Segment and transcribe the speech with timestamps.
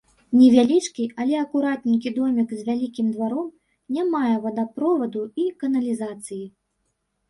[0.37, 3.47] Невялічкі, але акуратненькі домік з вялікім дваром
[3.99, 6.45] не мае вадаправоду і каналізацыі.